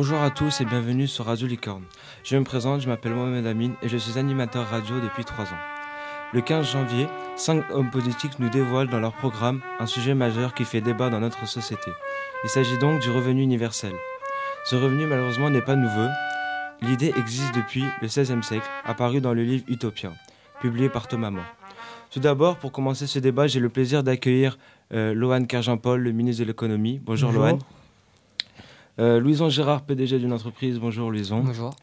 [0.00, 1.82] Bonjour à tous et bienvenue sur Radio Licorne.
[2.22, 5.58] Je me présente, je m'appelle Mohamed Amin et je suis animateur radio depuis 3 ans.
[6.32, 10.64] Le 15 janvier, cinq hommes politiques nous dévoilent dans leur programme un sujet majeur qui
[10.64, 11.90] fait débat dans notre société.
[12.44, 13.92] Il s'agit donc du revenu universel.
[14.66, 16.06] Ce revenu malheureusement n'est pas nouveau.
[16.80, 20.12] L'idée existe depuis le XVIe siècle, apparu dans le livre Utopia,
[20.60, 21.42] publié par Thomas More.
[22.12, 24.58] Tout d'abord, pour commencer ce débat, j'ai le plaisir d'accueillir
[24.94, 27.00] euh, Lohan Kerjean-Paul, le ministre de l'économie.
[27.02, 27.46] Bonjour, Bonjour.
[27.46, 27.58] Lohan.
[28.98, 30.78] Euh, Louison Gérard, PDG d'une entreprise.
[30.78, 31.40] Bonjour Louison.
[31.40, 31.74] Bonjour.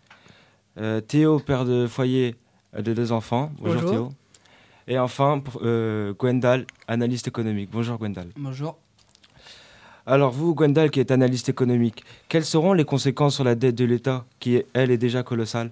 [0.77, 2.35] Euh, Théo, père de foyer
[2.75, 3.51] euh, de deux enfants.
[3.57, 3.91] Bonjour, Bonjour.
[3.91, 4.09] Théo.
[4.87, 7.69] Et enfin, euh, Gwendal, analyste économique.
[7.71, 8.27] Bonjour Gwendal.
[8.37, 8.77] Bonjour.
[10.05, 13.85] Alors vous, Gwendal, qui est analyste économique, quelles seront les conséquences sur la dette de
[13.85, 15.71] l'État, qui, elle, est déjà colossale?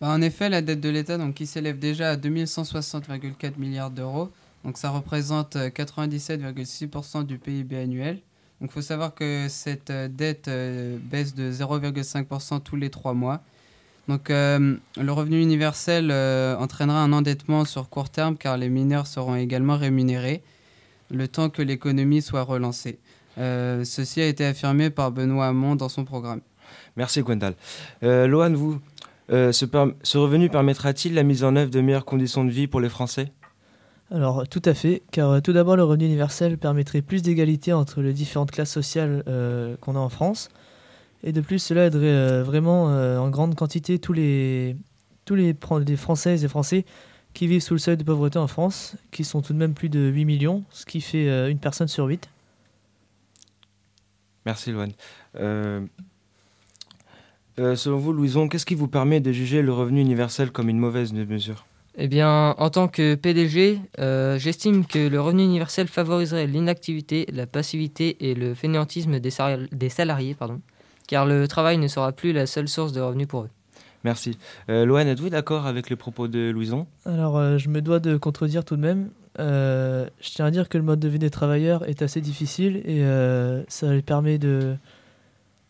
[0.00, 4.30] Bah, en effet, la dette de l'État, donc, qui s'élève déjà à 2160,4 milliards d'euros,
[4.64, 8.20] donc ça représente euh, 97,6% du PIB annuel.
[8.62, 13.40] Il faut savoir que cette euh, dette euh, baisse de 0,5% tous les trois mois.
[14.08, 16.12] Donc euh, le revenu universel
[16.60, 20.42] entraînera un endettement sur court terme car les mineurs seront également rémunérés
[21.10, 23.00] le temps que l'économie soit relancée.
[23.36, 26.40] Ceci a été affirmé par Benoît Hamon dans son programme.
[26.96, 27.54] Merci Gwendal.
[28.00, 28.78] Lohan, vous,
[29.28, 33.32] ce revenu permettra-t-il la mise en œuvre de meilleures conditions de vie pour les Français?
[34.10, 38.02] Alors, tout à fait, car euh, tout d'abord, le revenu universel permettrait plus d'égalité entre
[38.02, 40.48] les différentes classes sociales euh, qu'on a en France.
[41.24, 44.76] Et de plus, cela aiderait euh, vraiment en grande quantité tous les,
[45.24, 45.34] tous
[45.96, 46.84] Françaises et Français
[47.34, 49.88] qui vivent sous le seuil de pauvreté en France, qui sont tout de même plus
[49.88, 52.30] de 8 millions, ce qui fait une personne sur 8.
[54.46, 54.72] Merci
[57.58, 60.78] euh, selon vous, Louison, qu'est-ce qui vous permet de juger le revenu universel comme une
[60.78, 61.66] mauvaise mesure?
[61.98, 67.46] Eh bien, en tant que PDG, euh, j'estime que le revenu universel favoriserait l'inactivité, la
[67.46, 70.60] passivité et le fainéantisme des, salariés, pardon,
[71.08, 73.50] car le travail ne sera plus la seule source de revenus pour eux.
[74.04, 74.38] Merci.
[74.68, 76.86] Euh, Lohan, êtes-vous d'accord avec les propos de Louison?
[77.06, 79.08] Alors, euh, je me dois de contredire tout de même.
[79.38, 82.76] Euh, je tiens à dire que le mode de vie des travailleurs est assez difficile
[82.84, 84.76] et euh, ça les permet de.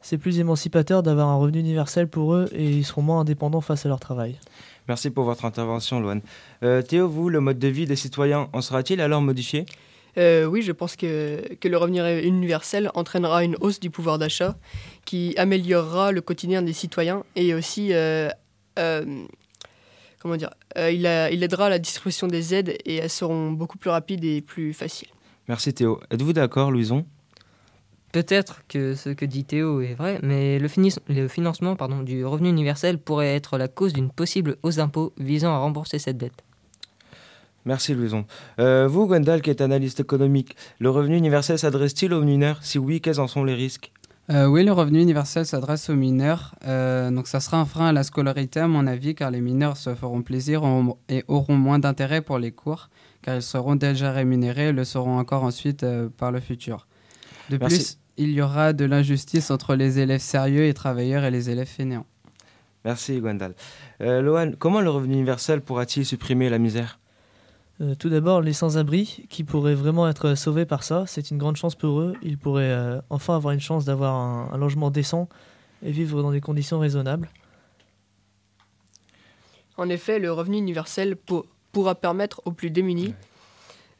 [0.00, 3.86] C'est plus émancipateur d'avoir un revenu universel pour eux et ils seront moins indépendants face
[3.86, 4.38] à leur travail.
[4.88, 6.20] Merci pour votre intervention, Lohan.
[6.62, 9.66] Euh, Théo, vous, le mode de vie des citoyens en sera-t-il alors modifié?
[10.18, 14.56] Euh, oui, je pense que, que le revenu universel entraînera une hausse du pouvoir d'achat
[15.04, 18.28] qui améliorera le quotidien des citoyens et aussi, euh,
[18.78, 19.24] euh,
[20.20, 23.50] comment dire, euh, il, a- il aidera à la distribution des aides et elles seront
[23.50, 25.08] beaucoup plus rapides et plus faciles.
[25.48, 26.00] Merci Théo.
[26.10, 27.04] Êtes-vous d'accord, Louison?
[28.16, 32.24] Peut-être que ce que dit Théo est vrai, mais le, finis- le financement pardon, du
[32.24, 36.42] revenu universel pourrait être la cause d'une possible hausse d'impôts visant à rembourser cette dette.
[37.66, 38.24] Merci Louison.
[38.58, 42.60] Euh, vous, Gwendal, qui est analyste économique, le revenu universel s'adresse-t-il aux mineurs?
[42.62, 43.92] Si oui, quels en sont les risques?
[44.30, 46.54] Euh, oui, le revenu universel s'adresse aux mineurs.
[46.66, 49.76] Euh, donc, ça sera un frein à la scolarité, à mon avis, car les mineurs
[49.76, 50.62] se feront plaisir
[51.10, 52.88] et auront moins d'intérêt pour les cours,
[53.20, 56.86] car ils seront déjà rémunérés et le seront encore ensuite euh, par le futur.
[57.50, 57.76] De Merci.
[57.76, 61.68] plus, il y aura de l'injustice entre les élèves sérieux et travailleurs et les élèves
[61.68, 62.06] fainéants.
[62.84, 63.54] Merci Gwendal.
[64.00, 66.98] Euh, Lohan, comment le revenu universel pourra-t-il supprimer la misère?
[67.80, 71.56] Euh, tout d'abord, les sans-abri qui pourraient vraiment être sauvés par ça, c'est une grande
[71.56, 72.14] chance pour eux.
[72.22, 75.28] Ils pourraient euh, enfin avoir une chance d'avoir un, un logement décent
[75.82, 77.28] et vivre dans des conditions raisonnables.
[79.76, 83.14] En effet, le revenu universel pour- pourra permettre aux plus démunis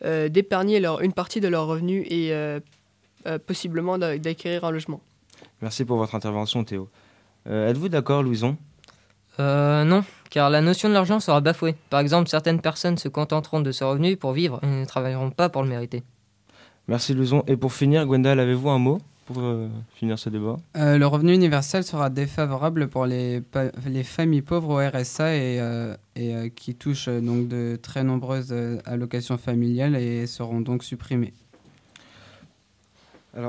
[0.05, 2.33] euh, d'épargner leur- une partie de leurs revenus et
[3.39, 5.01] possiblement d'a- d'acquérir un logement.
[5.63, 6.89] Merci pour votre intervention, Théo.
[7.49, 8.57] Euh, Êtes-vous d'accord, Louison?
[9.39, 11.75] Euh, non, car la notion de l'argent sera bafouée.
[11.91, 15.49] Par exemple, certaines personnes se contenteront de ce revenu pour vivre et ne travailleront pas
[15.49, 16.03] pour le mériter.
[16.89, 17.43] Merci Louison.
[17.47, 20.57] Et pour finir, Gwendal, avez-vous un mot pour euh, finir ce débat?
[20.77, 23.43] Euh, le revenu universel sera défavorable pour les,
[24.05, 28.53] familles pauvres au RSA et, euh, et, euh, qui touchent euh, donc de très nombreuses
[28.53, 31.35] euh, allocations familiales et seront donc supprimées.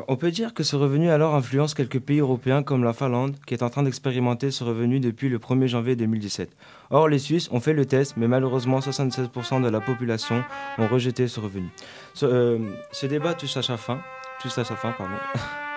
[0.07, 3.53] On peut dire que ce revenu alors influence quelques pays européens comme la Finlande, qui
[3.53, 6.49] est en train d'expérimenter ce revenu depuis le 1er janvier 2017.
[6.89, 10.43] Or, les Suisses ont fait le test, mais malheureusement, 76% de la population
[10.77, 11.69] ont rejeté ce revenu.
[12.13, 12.59] Ce, euh,
[12.91, 13.99] ce débat touche à sa fin.
[14.41, 15.15] Touche à sa fin, pardon.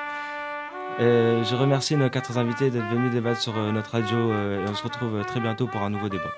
[1.01, 4.75] Je remercie nos quatre invités d'être venus débattre sur euh, notre radio euh, et on
[4.75, 6.31] se retrouve très bientôt pour un nouveau débat.